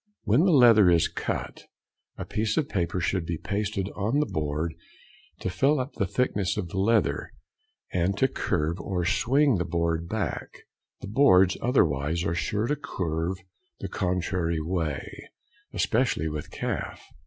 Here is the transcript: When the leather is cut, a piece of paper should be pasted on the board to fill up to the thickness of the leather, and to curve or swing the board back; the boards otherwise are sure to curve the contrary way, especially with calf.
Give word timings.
When 0.23 0.45
the 0.45 0.51
leather 0.51 0.89
is 0.89 1.07
cut, 1.07 1.65
a 2.17 2.25
piece 2.25 2.57
of 2.57 2.67
paper 2.67 2.99
should 2.99 3.23
be 3.23 3.37
pasted 3.37 3.87
on 3.95 4.19
the 4.19 4.25
board 4.25 4.73
to 5.41 5.49
fill 5.51 5.79
up 5.79 5.93
to 5.93 5.99
the 5.99 6.07
thickness 6.07 6.57
of 6.57 6.69
the 6.69 6.79
leather, 6.79 7.31
and 7.93 8.17
to 8.17 8.27
curve 8.27 8.79
or 8.79 9.05
swing 9.05 9.57
the 9.59 9.63
board 9.63 10.09
back; 10.09 10.63
the 11.01 11.07
boards 11.07 11.55
otherwise 11.61 12.23
are 12.25 12.33
sure 12.33 12.65
to 12.65 12.75
curve 12.75 13.37
the 13.79 13.87
contrary 13.89 14.59
way, 14.59 15.29
especially 15.71 16.27
with 16.27 16.49
calf. 16.49 17.03